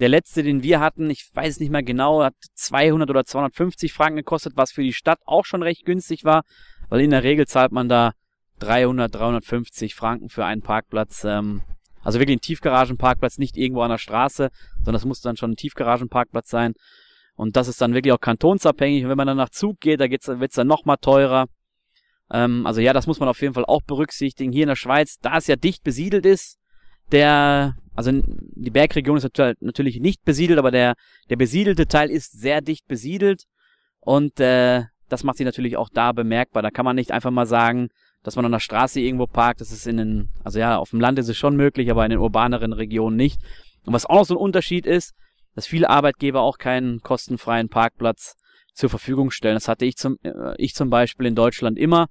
der 0.00 0.08
letzte, 0.08 0.42
den 0.42 0.62
wir 0.62 0.80
hatten, 0.80 1.08
ich 1.08 1.30
weiß 1.32 1.54
es 1.54 1.60
nicht 1.60 1.70
mehr 1.70 1.82
genau, 1.82 2.22
hat 2.22 2.34
200 2.54 3.08
oder 3.08 3.24
250 3.24 3.92
Franken 3.92 4.16
gekostet, 4.16 4.54
was 4.56 4.72
für 4.72 4.82
die 4.82 4.92
Stadt 4.92 5.20
auch 5.24 5.44
schon 5.44 5.62
recht 5.62 5.84
günstig 5.84 6.24
war, 6.24 6.42
weil 6.88 7.00
in 7.00 7.10
der 7.10 7.22
Regel 7.22 7.46
zahlt 7.46 7.72
man 7.72 7.88
da 7.88 8.12
300, 8.58 9.14
350 9.14 9.94
Franken 9.94 10.28
für 10.28 10.44
einen 10.44 10.62
Parkplatz. 10.62 11.24
Ähm, 11.24 11.62
also 12.04 12.20
wirklich 12.20 12.36
ein 12.36 12.42
Tiefgaragenparkplatz, 12.42 13.38
nicht 13.38 13.56
irgendwo 13.56 13.82
an 13.82 13.90
der 13.90 13.98
Straße, 13.98 14.50
sondern 14.76 14.92
das 14.94 15.04
muss 15.04 15.20
dann 15.20 15.36
schon 15.36 15.52
ein 15.52 15.56
Tiefgaragenparkplatz 15.56 16.50
sein. 16.50 16.74
Und 17.36 17.56
das 17.56 17.66
ist 17.66 17.80
dann 17.80 17.94
wirklich 17.94 18.12
auch 18.12 18.20
kantonsabhängig. 18.20 19.02
Und 19.04 19.10
wenn 19.10 19.16
man 19.16 19.26
dann 19.26 19.36
nach 19.36 19.50
Zug 19.50 19.80
geht, 19.80 20.00
da 20.00 20.08
wird's, 20.08 20.28
wird's 20.28 20.54
dann 20.54 20.68
nochmal 20.68 20.98
teurer. 21.00 21.46
Ähm, 22.30 22.66
also 22.66 22.80
ja, 22.80 22.92
das 22.92 23.06
muss 23.06 23.20
man 23.20 23.28
auf 23.28 23.40
jeden 23.40 23.54
Fall 23.54 23.64
auch 23.64 23.82
berücksichtigen. 23.82 24.52
Hier 24.52 24.64
in 24.64 24.68
der 24.68 24.76
Schweiz, 24.76 25.18
da 25.20 25.38
es 25.38 25.46
ja 25.46 25.56
dicht 25.56 25.82
besiedelt 25.82 26.26
ist, 26.26 26.58
der, 27.12 27.76
also 27.94 28.12
die 28.12 28.70
Bergregion 28.70 29.16
ist 29.16 29.28
natürlich 29.60 30.00
nicht 30.00 30.24
besiedelt, 30.24 30.58
aber 30.58 30.70
der, 30.70 30.94
der 31.28 31.36
besiedelte 31.36 31.86
Teil 31.86 32.10
ist 32.10 32.40
sehr 32.40 32.60
dicht 32.60 32.86
besiedelt 32.86 33.44
und 34.00 34.40
äh, 34.40 34.84
das 35.08 35.22
macht 35.22 35.36
sich 35.36 35.44
natürlich 35.44 35.76
auch 35.76 35.90
da 35.92 36.12
bemerkbar. 36.12 36.62
Da 36.62 36.70
kann 36.70 36.84
man 36.84 36.96
nicht 36.96 37.12
einfach 37.12 37.30
mal 37.30 37.46
sagen, 37.46 37.88
dass 38.24 38.34
man 38.34 38.44
an 38.46 38.52
der 38.52 38.58
Straße 38.58 39.00
irgendwo 39.00 39.26
parkt. 39.26 39.60
Das 39.60 39.70
ist 39.70 39.86
in 39.86 39.98
den, 39.98 40.28
also 40.42 40.58
ja, 40.58 40.78
auf 40.78 40.90
dem 40.90 41.00
Land 41.00 41.18
ist 41.18 41.28
es 41.28 41.36
schon 41.36 41.54
möglich, 41.54 41.90
aber 41.90 42.04
in 42.04 42.10
den 42.10 42.18
urbaneren 42.18 42.72
Regionen 42.72 43.16
nicht. 43.16 43.40
Und 43.84 43.92
was 43.92 44.06
auch 44.06 44.16
noch 44.16 44.24
so 44.24 44.34
ein 44.34 44.38
Unterschied 44.38 44.86
ist, 44.86 45.14
dass 45.54 45.66
viele 45.66 45.90
Arbeitgeber 45.90 46.40
auch 46.40 46.58
keinen 46.58 47.00
kostenfreien 47.00 47.68
Parkplatz 47.68 48.34
zur 48.72 48.90
Verfügung 48.90 49.30
stellen. 49.30 49.54
Das 49.54 49.68
hatte 49.68 49.84
ich 49.84 49.96
zum, 49.96 50.16
äh, 50.24 50.54
ich 50.56 50.74
zum 50.74 50.90
Beispiel 50.90 51.26
in 51.26 51.34
Deutschland 51.34 51.78
immer. 51.78 52.08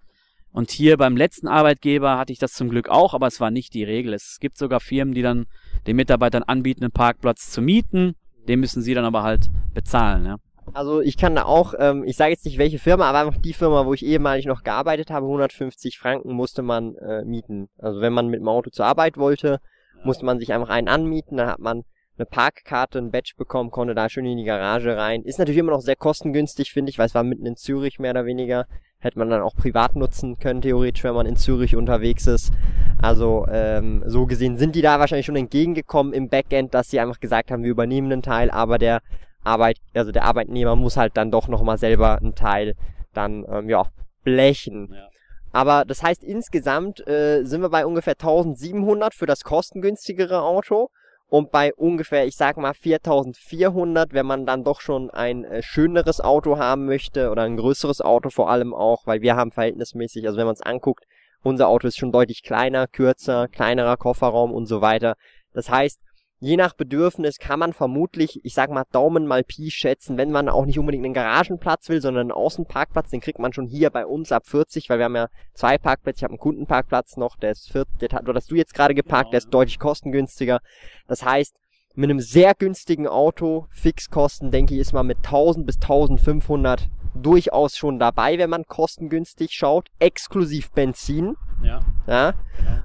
Und 0.51 0.69
hier 0.69 0.97
beim 0.97 1.17
letzten 1.17 1.47
Arbeitgeber 1.47 2.17
hatte 2.19 2.31
ich 2.31 2.37
das 2.37 2.53
zum 2.53 2.69
Glück 2.69 2.87
auch, 2.87 3.15
aber 3.15 3.25
es 3.25 3.39
war 3.39 3.49
nicht 3.49 3.73
die 3.73 3.83
Regel. 3.83 4.13
Es 4.13 4.37
gibt 4.39 4.55
sogar 4.55 4.79
Firmen, 4.79 5.15
die 5.15 5.23
dann 5.23 5.47
den 5.87 5.95
Mitarbeitern 5.95 6.43
anbieten, 6.43 6.83
einen 6.83 6.91
Parkplatz 6.91 7.49
zu 7.49 7.61
mieten. 7.61 8.13
Den 8.47 8.59
müssen 8.59 8.83
sie 8.83 8.93
dann 8.93 9.03
aber 9.03 9.23
halt 9.23 9.49
bezahlen, 9.73 10.25
ja. 10.25 10.37
Also 10.73 11.01
ich 11.01 11.17
kann 11.17 11.35
da 11.35 11.43
auch, 11.43 11.73
ähm, 11.77 12.03
ich 12.03 12.17
sage 12.17 12.31
jetzt 12.31 12.45
nicht 12.45 12.57
welche 12.57 12.79
Firma, 12.79 13.05
aber 13.05 13.27
einfach 13.27 13.41
die 13.41 13.53
Firma, 13.53 13.85
wo 13.85 13.93
ich 13.93 14.05
ehemalig 14.05 14.45
noch 14.45 14.63
gearbeitet 14.63 15.11
habe, 15.11 15.25
150 15.25 15.99
Franken 15.99 16.33
musste 16.33 16.61
man 16.61 16.95
äh, 16.95 17.23
mieten. 17.23 17.69
Also 17.77 18.01
wenn 18.01 18.13
man 18.13 18.27
mit 18.27 18.39
dem 18.39 18.47
Auto 18.47 18.69
zur 18.69 18.85
Arbeit 18.85 19.17
wollte 19.17 19.59
musste 20.03 20.25
man 20.25 20.39
sich 20.39 20.53
einfach 20.53 20.69
einen 20.69 20.87
anmieten, 20.87 21.37
dann 21.37 21.47
hat 21.47 21.59
man 21.59 21.83
eine 22.17 22.25
Parkkarte, 22.25 22.99
ein 22.99 23.11
Badge 23.11 23.33
bekommen, 23.37 23.71
konnte 23.71 23.95
da 23.95 24.07
schön 24.07 24.25
in 24.25 24.37
die 24.37 24.43
Garage 24.43 24.95
rein. 24.95 25.23
Ist 25.23 25.39
natürlich 25.39 25.59
immer 25.59 25.71
noch 25.71 25.81
sehr 25.81 25.95
kostengünstig, 25.95 26.71
finde 26.71 26.91
ich, 26.91 26.99
weil 26.99 27.07
es 27.07 27.15
war 27.15 27.23
mitten 27.23 27.45
in 27.45 27.55
Zürich 27.55 27.99
mehr 27.99 28.11
oder 28.11 28.25
weniger. 28.25 28.67
Hätte 28.99 29.19
man 29.19 29.29
dann 29.29 29.41
auch 29.41 29.55
privat 29.55 29.95
nutzen 29.95 30.37
können, 30.37 30.61
theoretisch, 30.61 31.03
wenn 31.03 31.15
man 31.15 31.25
in 31.25 31.35
Zürich 31.35 31.75
unterwegs 31.75 32.27
ist. 32.27 32.53
Also 33.01 33.45
ähm, 33.51 34.03
so 34.05 34.25
gesehen 34.27 34.57
sind 34.57 34.75
die 34.75 34.81
da 34.81 34.99
wahrscheinlich 34.99 35.25
schon 35.25 35.35
entgegengekommen 35.35 36.13
im 36.13 36.29
Backend, 36.29 36.73
dass 36.73 36.89
sie 36.89 36.99
einfach 36.99 37.19
gesagt 37.19 37.51
haben, 37.51 37.63
wir 37.63 37.71
übernehmen 37.71 38.11
einen 38.11 38.21
Teil, 38.21 38.49
aber 38.51 38.77
der 38.77 39.01
Arbeit, 39.43 39.77
also 39.93 40.11
der 40.11 40.25
Arbeitnehmer 40.25 40.75
muss 40.75 40.97
halt 40.97 41.17
dann 41.17 41.31
doch 41.31 41.47
nochmal 41.47 41.77
selber 41.77 42.17
einen 42.17 42.35
Teil 42.35 42.75
dann 43.13 43.45
ähm, 43.49 43.69
ja 43.69 43.85
blechen. 44.23 44.89
Ja. 44.93 45.09
Aber 45.51 45.85
das 45.85 46.01
heißt, 46.01 46.23
insgesamt 46.23 47.07
äh, 47.07 47.43
sind 47.43 47.61
wir 47.61 47.69
bei 47.69 47.85
ungefähr 47.85 48.13
1700 48.13 49.13
für 49.13 49.27
das 49.27 49.43
kostengünstigere 49.43 50.41
Auto 50.41 50.89
und 51.27 51.51
bei 51.51 51.73
ungefähr, 51.73 52.25
ich 52.25 52.35
sag 52.35 52.57
mal 52.57 52.73
4400, 52.73 54.13
wenn 54.13 54.25
man 54.25 54.45
dann 54.45 54.63
doch 54.63 54.81
schon 54.81 55.09
ein 55.11 55.45
äh, 55.45 55.61
schöneres 55.61 56.21
Auto 56.21 56.57
haben 56.57 56.85
möchte 56.85 57.29
oder 57.29 57.43
ein 57.43 57.57
größeres 57.57 58.01
Auto 58.01 58.29
vor 58.29 58.49
allem 58.49 58.73
auch, 58.73 59.05
weil 59.05 59.21
wir 59.21 59.35
haben 59.35 59.51
verhältnismäßig, 59.51 60.25
also 60.25 60.37
wenn 60.37 60.45
man 60.45 60.55
es 60.55 60.61
anguckt, 60.61 61.05
unser 61.43 61.67
Auto 61.67 61.87
ist 61.87 61.97
schon 61.97 62.11
deutlich 62.11 62.41
kleiner, 62.41 62.87
kürzer, 62.87 63.47
kleinerer 63.47 63.97
Kofferraum 63.97 64.51
und 64.51 64.65
so 64.65 64.81
weiter. 64.81 65.15
Das 65.53 65.69
heißt, 65.69 65.99
Je 66.43 66.57
nach 66.57 66.73
Bedürfnis 66.73 67.39
kann 67.39 67.57
man 67.57 67.71
vermutlich, 67.71 68.43
ich 68.43 68.53
sag 68.53 68.69
mal 68.69 68.83
Daumen 68.91 69.27
mal 69.27 69.45
Pi 69.45 69.71
schätzen, 69.71 70.17
wenn 70.17 70.29
man 70.29 70.49
auch 70.49 70.65
nicht 70.65 70.77
unbedingt 70.77 71.05
einen 71.05 71.13
Garagenplatz 71.13 71.87
will, 71.87 72.01
sondern 72.01 72.23
einen 72.23 72.31
Außenparkplatz, 72.33 73.11
den 73.11 73.21
kriegt 73.21 73.39
man 73.39 73.53
schon 73.53 73.65
hier 73.65 73.89
bei 73.91 74.05
uns 74.05 74.33
ab 74.33 74.45
40, 74.45 74.89
weil 74.89 74.97
wir 74.97 75.05
haben 75.05 75.15
ja 75.15 75.29
zwei 75.53 75.77
Parkplätze. 75.77 76.17
Ich 76.17 76.23
habe 76.25 76.31
einen 76.31 76.39
Kundenparkplatz 76.39 77.15
noch, 77.15 77.37
der 77.37 77.51
ist 77.51 77.71
40, 77.71 77.97
der, 77.99 78.21
oder 78.23 78.33
hast 78.33 78.51
du 78.51 78.55
jetzt 78.55 78.73
gerade 78.73 78.93
geparkt, 78.93 79.31
der 79.31 79.37
ist 79.37 79.45
genau. 79.45 79.59
deutlich 79.59 79.79
kostengünstiger. 79.79 80.59
Das 81.07 81.23
heißt, 81.23 81.55
mit 81.95 82.09
einem 82.09 82.19
sehr 82.19 82.55
günstigen 82.55 83.07
Auto, 83.07 83.67
Fixkosten, 83.69 84.51
denke 84.51 84.73
ich, 84.73 84.81
ist 84.81 84.91
man 84.91 85.07
mit 85.07 85.19
1000 85.19 85.65
bis 85.65 85.75
1500 85.77 86.89
durchaus 87.15 87.77
schon 87.77 87.99
dabei, 87.99 88.37
wenn 88.37 88.49
man 88.49 88.65
kostengünstig 88.65 89.53
schaut, 89.53 89.87
exklusiv 89.99 90.71
Benzin. 90.71 91.37
Ja. 91.63 91.79
ja. 92.07 92.33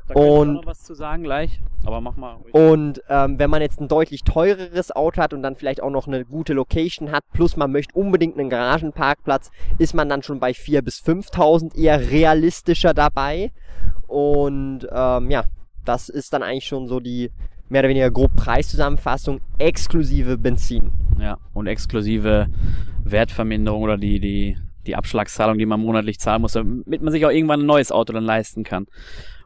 Genau. 0.08 0.40
Und 0.40 0.66
was 0.66 0.82
zu 0.82 0.94
sagen 0.94 1.23
gleich, 1.23 1.61
aber 1.85 2.00
mach 2.00 2.16
mal. 2.16 2.35
Ruhig. 2.35 2.54
Und 2.54 3.02
ähm, 3.08 3.38
wenn 3.38 3.50
man 3.50 3.62
jetzt 3.62 3.80
ein 3.80 3.88
deutlich 3.88 4.23
teureres 4.23 4.94
Auto 4.94 5.20
hat 5.20 5.32
und 5.32 5.42
dann 5.42 5.56
vielleicht 5.56 5.82
auch 5.82 5.90
noch 5.90 6.06
eine 6.06 6.25
gute 6.25 6.54
Location 6.54 7.11
hat, 7.11 7.25
plus 7.32 7.56
man 7.56 7.73
möchte 7.73 7.94
unbedingt 7.94 8.38
einen 8.38 8.50
Garagenparkplatz, 8.50 9.50
ist 9.78 9.94
man 9.94 10.08
dann 10.08 10.23
schon 10.23 10.40
bei 10.40 10.50
4.000 10.50 10.82
bis 10.82 10.99
5.000 11.00 11.76
eher 11.76 12.11
realistischer 12.11 12.94
dabei. 12.94 13.52
Und 14.06 14.87
ähm, 14.90 15.30
ja, 15.30 15.44
das 15.85 16.08
ist 16.08 16.32
dann 16.32 16.42
eigentlich 16.42 16.66
schon 16.66 16.87
so 16.87 17.00
die 17.00 17.30
mehr 17.68 17.82
oder 17.82 17.90
weniger 17.90 18.11
grob 18.11 18.35
Preiszusammenfassung 18.35 19.40
exklusive 19.58 20.38
Benzin. 20.38 20.90
Ja, 21.20 21.38
und 21.52 21.66
exklusive 21.66 22.49
Wertverminderung 23.04 23.82
oder 23.82 23.99
die, 23.99 24.20
die, 24.20 24.56
die 24.87 24.97
Abschlagszahlung, 24.97 25.58
die 25.58 25.66
man 25.66 25.80
monatlich 25.80 26.18
zahlen 26.18 26.42
muss, 26.42 26.52
damit 26.52 27.02
man 27.02 27.12
sich 27.12 27.25
auch 27.26 27.30
irgendwann 27.30 27.61
ein 27.61 27.66
neues 27.66 27.92
Auto 27.92 28.12
dann 28.12 28.25
leisten 28.25 28.64
kann. 28.64 28.87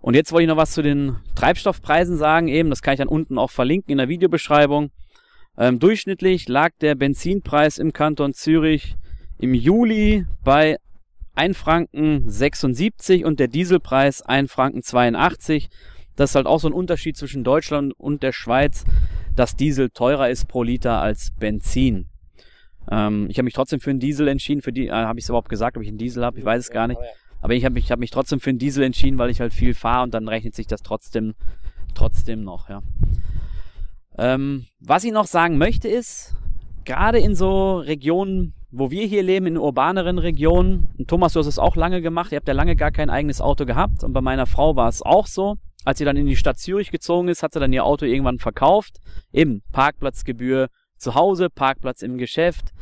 Und 0.01 0.15
jetzt 0.15 0.33
wollte 0.33 0.45
ich 0.45 0.49
noch 0.49 0.57
was 0.57 0.73
zu 0.73 0.83
den 0.83 1.17
Treibstoffpreisen 1.35 2.17
sagen, 2.17 2.49
eben, 2.49 2.71
das 2.71 2.83
kann 2.83 2.95
ich 2.95 2.99
dann 2.99 3.09
unten 3.09 3.39
auch 3.39 3.51
verlinken 3.51 3.93
in 3.93 3.99
der 3.99 4.09
Videobeschreibung. 4.09 4.91
Ähm, 5.57 5.79
durchschnittlich 5.79 6.49
lag 6.49 6.71
der 6.81 6.95
Benzinpreis 6.95 7.79
im 7.79 7.93
Kanton 7.93 8.33
Zürich 8.33 8.97
im 9.39 9.55
Juli 9.55 10.27
bei 10.45 10.79
1 11.35 11.57
Franken 11.57 12.29
76 12.29 13.25
und 13.25 13.41
der 13.41 13.49
Dieselpreis 13.49 14.23
1 14.23 14.51
Franken 14.51 14.83
82. 14.83 15.69
Das 16.17 16.31
ist 16.31 16.35
halt 16.35 16.47
auch 16.47 16.61
so 16.61 16.69
ein 16.69 16.75
Unterschied 16.75 17.17
zwischen 17.17 17.43
Deutschland 17.43 17.95
und 17.97 18.23
der 18.23 18.33
Schweiz, 18.33 18.85
dass 19.35 19.57
Diesel 19.57 19.91
teurer 19.91 20.29
ist 20.29 20.47
pro 20.47 20.62
Liter 20.62 21.01
als 21.01 21.31
Benzin. 21.39 22.07
Ähm, 22.91 23.27
ich 23.29 23.39
habe 23.39 23.45
mich 23.45 23.55
trotzdem 23.55 23.81
für 23.81 23.91
einen 23.91 24.01
Diesel 24.01 24.29
entschieden. 24.29 24.62
Für 24.62 24.73
die, 24.73 24.89
äh, 24.89 24.93
habe 24.93 25.19
ich 25.19 25.25
es 25.25 25.29
überhaupt 25.29 25.49
gesagt, 25.49 25.77
ob 25.77 25.83
ich 25.83 25.89
einen 25.89 25.99
Diesel 25.99 26.25
habe? 26.25 26.39
Ich 26.39 26.45
weiß 26.45 26.61
es 26.61 26.71
gar 26.71 26.89
nicht. 26.89 27.01
Aber 27.41 27.55
ich 27.55 27.65
habe 27.65 27.75
mich, 27.75 27.91
hab 27.91 27.99
mich 27.99 28.11
trotzdem 28.11 28.41
für 28.41 28.51
einen 28.51 28.59
Diesel 28.59 28.85
entschieden, 28.85 29.19
weil 29.19 29.31
ich 29.31 29.41
halt 29.41 29.53
viel 29.53 29.75
fahre 29.75 30.05
und 30.05 30.15
dann 30.15 30.29
rechnet 30.29 30.55
sich 30.55 30.67
das 30.67 30.83
trotzdem, 30.83 31.35
trotzdem 31.95 32.45
noch. 32.45 32.69
Ja. 32.69 32.83
Ähm, 34.17 34.67
was 34.81 35.05
ich 35.05 35.12
noch 35.12 35.27
sagen 35.27 35.59
möchte 35.59 35.89
ist, 35.89 36.37
gerade 36.85 37.19
in 37.19 37.35
so 37.35 37.79
Regionen, 37.79 38.55
wo 38.71 38.91
wir 38.91 39.07
hier 39.07 39.23
leben, 39.23 39.47
in 39.47 39.59
urbaneren 39.59 40.19
Regionen, 40.19 40.89
und 40.99 41.09
Thomas, 41.09 41.33
du 41.33 41.41
hast 41.41 41.47
es 41.47 41.59
auch 41.59 41.77
lange 41.77 42.01
gemacht, 42.01 42.33
ihr 42.33 42.37
habt 42.37 42.49
ja 42.49 42.55
lange 42.55 42.77
gar 42.77 42.91
kein 42.91 43.11
eigenes 43.11 43.41
Auto 43.41 43.67
gehabt 43.67 44.05
und 44.05 44.12
bei 44.12 44.21
meiner 44.21 44.47
Frau 44.47 44.77
war 44.77 44.89
es 44.89 45.03
auch 45.03 45.27
so. 45.27 45.57
Als 45.85 45.99
sie 45.99 46.05
dann 46.05 46.17
in 46.17 46.27
die 46.27 46.37
Stadt 46.37 46.59
Zürich 46.59 46.93
gezogen 46.93 47.27
ist, 47.27 47.43
hat 47.43 47.55
sie 47.55 47.61
dann 47.61 47.73
ihr 47.73 47.85
Auto 47.85 48.07
irgendwann 48.07 48.39
verkauft. 48.39 48.99
Eben 49.33 49.62
Parkplatzgebühr, 49.73 50.69
zu 51.03 51.15
Hause, 51.15 51.51
Parkplatz 51.51 52.03
im 52.03 52.19
Geschäft, 52.19 52.73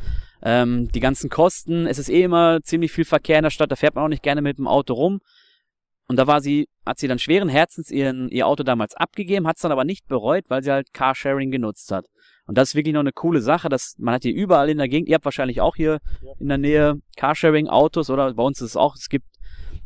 ähm, 0.43 0.87
die 0.91 0.99
ganzen 0.99 1.29
Kosten. 1.29 1.87
Es 1.87 1.99
ist 1.99 2.09
eh 2.09 2.23
immer 2.23 2.61
ziemlich 2.63 2.91
viel 2.91 3.05
Verkehr 3.05 3.37
in 3.37 3.43
der 3.43 3.49
Stadt, 3.49 3.71
da 3.71 3.75
fährt 3.75 3.95
man 3.95 4.05
auch 4.05 4.09
nicht 4.09 4.23
gerne 4.23 4.41
mit 4.41 4.57
dem 4.57 4.67
Auto 4.67 4.93
rum. 4.93 5.19
Und 6.07 6.17
da 6.17 6.27
war 6.27 6.41
sie, 6.41 6.67
hat 6.85 6.99
sie 6.99 7.07
dann 7.07 7.19
schweren 7.19 7.47
Herzens 7.47 7.89
ihren, 7.89 8.27
ihr 8.29 8.45
Auto 8.45 8.63
damals 8.63 8.95
abgegeben, 8.95 9.47
hat 9.47 9.55
es 9.55 9.61
dann 9.61 9.71
aber 9.71 9.85
nicht 9.85 10.07
bereut, 10.07 10.45
weil 10.49 10.61
sie 10.61 10.71
halt 10.71 10.93
Carsharing 10.93 11.51
genutzt 11.51 11.91
hat. 11.91 12.05
Und 12.45 12.57
das 12.57 12.69
ist 12.69 12.75
wirklich 12.75 12.93
noch 12.93 12.99
eine 12.99 13.13
coole 13.13 13.39
Sache, 13.39 13.69
dass 13.69 13.95
man 13.97 14.15
hat 14.15 14.23
hier 14.23 14.33
überall 14.33 14.69
in 14.69 14.77
der 14.77 14.89
Gegend, 14.89 15.07
ihr 15.07 15.15
habt 15.15 15.23
wahrscheinlich 15.23 15.61
auch 15.61 15.75
hier 15.75 15.99
in 16.37 16.49
der 16.49 16.57
Nähe 16.57 16.95
Carsharing-Autos 17.15 18.09
oder 18.09 18.33
bei 18.33 18.43
uns 18.43 18.59
ist 18.59 18.71
es 18.71 18.75
auch, 18.75 18.95
es 18.95 19.07
gibt 19.07 19.25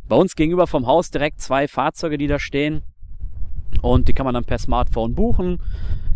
bei 0.08 0.15
uns 0.15 0.36
gegenüber 0.36 0.65
vom 0.65 0.88
Haus 0.88 1.12
direkt 1.12 1.42
zwei 1.42 1.68
Fahrzeuge, 1.68 2.18
die 2.18 2.27
da 2.27 2.39
stehen. 2.39 2.82
Und 3.86 4.08
die 4.08 4.13
kann 4.13 4.25
man 4.25 4.34
dann 4.34 4.46
per 4.46 4.58
Smartphone 4.58 5.15
buchen 5.15 5.60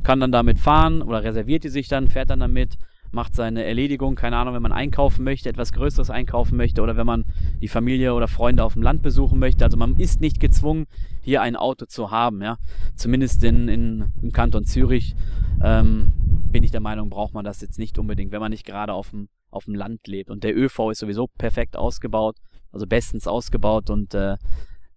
kann 0.03 0.19
dann 0.19 0.31
damit 0.31 0.59
fahren 0.59 1.01
oder 1.01 1.23
reserviert 1.23 1.63
die 1.63 1.69
sich 1.69 1.87
dann, 1.87 2.07
fährt 2.07 2.29
dann 2.29 2.39
damit, 2.39 2.77
macht 3.11 3.33
seine 3.33 3.63
Erledigung, 3.63 4.15
keine 4.15 4.37
Ahnung, 4.37 4.53
wenn 4.53 4.61
man 4.61 4.71
einkaufen 4.71 5.23
möchte, 5.23 5.49
etwas 5.49 5.73
Größeres 5.73 6.09
einkaufen 6.09 6.57
möchte 6.57 6.81
oder 6.81 6.95
wenn 6.95 7.07
man 7.07 7.25
die 7.61 7.67
Familie 7.67 8.13
oder 8.13 8.27
Freunde 8.27 8.63
auf 8.63 8.73
dem 8.73 8.83
Land 8.83 9.01
besuchen 9.01 9.39
möchte. 9.39 9.65
Also 9.65 9.77
man 9.77 9.97
ist 9.97 10.21
nicht 10.21 10.39
gezwungen, 10.39 10.85
hier 11.21 11.41
ein 11.41 11.55
Auto 11.55 11.85
zu 11.85 12.11
haben, 12.11 12.41
ja. 12.41 12.57
Zumindest 12.95 13.43
in, 13.43 13.67
in, 13.67 14.13
im 14.21 14.31
Kanton 14.31 14.65
Zürich 14.65 15.15
ähm, 15.63 16.13
bin 16.51 16.63
ich 16.63 16.71
der 16.71 16.81
Meinung, 16.81 17.09
braucht 17.09 17.33
man 17.33 17.45
das 17.45 17.61
jetzt 17.61 17.79
nicht 17.79 17.97
unbedingt, 17.97 18.31
wenn 18.31 18.41
man 18.41 18.51
nicht 18.51 18.65
gerade 18.65 18.93
auf 18.93 19.09
dem, 19.09 19.27
auf 19.49 19.65
dem 19.65 19.73
Land 19.73 20.07
lebt. 20.07 20.29
Und 20.29 20.43
der 20.43 20.55
ÖV 20.55 20.91
ist 20.91 20.99
sowieso 20.99 21.27
perfekt 21.27 21.75
ausgebaut, 21.75 22.37
also 22.71 22.85
bestens 22.85 23.27
ausgebaut 23.27 23.89
und 23.89 24.13
äh, 24.13 24.37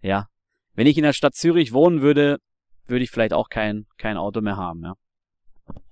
ja, 0.03 0.29
wenn 0.75 0.87
ich 0.87 0.99
in 0.99 1.05
der 1.05 1.13
Stadt 1.13 1.35
Zürich 1.35 1.73
wohnen 1.73 2.03
würde, 2.03 2.39
würde 2.87 3.05
ich 3.05 3.11
vielleicht 3.11 3.33
auch 3.33 3.49
kein, 3.49 3.87
kein 3.99 4.17
Auto 4.17 4.41
mehr 4.41 4.57
haben, 4.57 4.83
ja. 4.85 4.95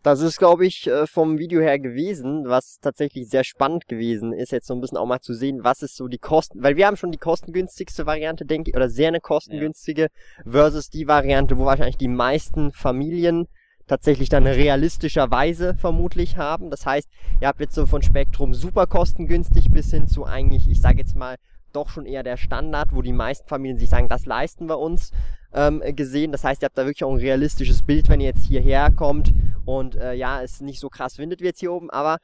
Das 0.03 0.21
ist, 0.21 0.39
glaube 0.39 0.67
ich, 0.67 0.87
äh, 0.87 1.07
vom 1.07 1.39
Video 1.39 1.61
her 1.61 1.79
gewesen, 1.79 2.45
was 2.47 2.79
tatsächlich 2.81 3.29
sehr 3.29 3.45
spannend 3.45 3.87
gewesen 3.87 4.33
ist, 4.33 4.51
jetzt 4.51 4.67
so 4.67 4.75
ein 4.75 4.81
bisschen 4.81 4.97
auch 4.97 5.07
mal 5.07 5.21
zu 5.21 5.35
sehen, 5.35 5.63
was 5.63 5.83
ist 5.83 5.97
so 5.97 6.09
die 6.09 6.19
Kosten, 6.19 6.63
weil 6.63 6.77
wir 6.77 6.87
haben 6.87 6.97
schon 6.97 7.13
die 7.13 7.19
kostengünstigste 7.19 8.07
Variante, 8.07 8.47
denke 8.47 8.71
ich, 8.71 8.77
oder 8.77 8.89
sehr 8.89 9.09
eine 9.09 9.21
kostengünstige 9.21 10.03
ja. 10.03 10.51
versus 10.51 10.89
die 10.89 11.07
Variante, 11.07 11.59
wo 11.59 11.67
wahrscheinlich 11.67 11.99
die 11.99 12.09
meisten 12.09 12.73
Familien 12.73 13.47
tatsächlich 13.87 14.29
dann 14.29 14.47
realistischerweise 14.47 15.75
vermutlich 15.75 16.37
haben. 16.37 16.71
Das 16.71 16.87
heißt, 16.87 17.09
ihr 17.41 17.49
habt 17.49 17.61
jetzt 17.61 17.75
so 17.75 17.87
von 17.87 18.03
Spektrum 18.03 18.55
super 18.55 18.87
kostengünstig 18.87 19.71
bis 19.71 19.91
hin 19.91 20.07
zu 20.07 20.25
eigentlich, 20.25 20.69
ich 20.69 20.81
sage 20.81 20.99
jetzt 20.99 21.17
mal, 21.17 21.37
doch 21.73 21.89
schon 21.89 22.07
eher 22.07 22.23
der 22.23 22.37
Standard, 22.37 22.95
wo 22.95 23.03
die 23.03 23.13
meisten 23.13 23.49
Familien 23.49 23.79
sich 23.79 23.91
sagen, 23.91 24.09
das 24.09 24.27
leisten 24.27 24.69
wir 24.69 24.79
uns 24.79 25.11
ähm, 25.53 25.83
gesehen. 25.97 26.33
Das 26.33 26.45
heißt, 26.45 26.63
ihr 26.63 26.67
habt 26.67 26.79
da 26.79 26.85
wirklich 26.85 27.05
auch 27.05 27.13
ein 27.13 27.19
realistisches 27.19 27.83
Bild, 27.83 28.09
wenn 28.09 28.21
ihr 28.21 28.29
jetzt 28.29 28.45
hierher 28.45 28.91
kommt 28.91 29.33
und 29.65 29.97
äh, 29.97 30.15
ja, 30.15 30.43
es 30.43 30.61
nicht 30.61 30.81
so 30.81 30.89
krass 30.89 31.19
windet 31.19 31.41
wie 31.41 31.47
jetzt 31.47 31.61
hier 31.61 31.73
oben, 31.73 31.91
aber 31.91 32.19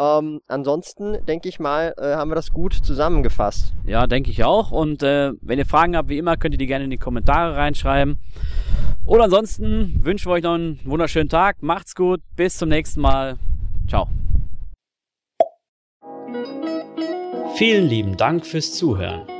ähm, 0.00 0.40
ansonsten 0.48 1.24
denke 1.26 1.48
ich 1.48 1.60
mal, 1.60 1.94
äh, 1.98 2.14
haben 2.14 2.30
wir 2.30 2.34
das 2.34 2.52
gut 2.52 2.72
zusammengefasst. 2.72 3.74
Ja, 3.84 4.06
denke 4.06 4.30
ich 4.30 4.44
auch. 4.44 4.70
Und 4.70 5.02
äh, 5.02 5.32
wenn 5.42 5.58
ihr 5.58 5.66
Fragen 5.66 5.94
habt, 5.94 6.08
wie 6.08 6.16
immer, 6.16 6.38
könnt 6.38 6.54
ihr 6.54 6.58
die 6.58 6.66
gerne 6.66 6.84
in 6.84 6.90
die 6.90 6.96
Kommentare 6.96 7.54
reinschreiben. 7.54 8.16
Oder 9.04 9.24
ansonsten 9.24 10.02
wünschen 10.02 10.30
wir 10.30 10.34
euch 10.34 10.42
noch 10.42 10.54
einen 10.54 10.80
wunderschönen 10.84 11.28
Tag. 11.28 11.62
Macht's 11.62 11.94
gut. 11.94 12.22
Bis 12.34 12.56
zum 12.56 12.70
nächsten 12.70 13.02
Mal. 13.02 13.36
Ciao. 13.88 14.08
Vielen 17.56 17.86
lieben 17.86 18.16
Dank 18.16 18.46
fürs 18.46 18.72
Zuhören. 18.72 19.39